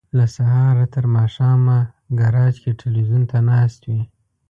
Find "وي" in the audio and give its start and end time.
3.89-4.01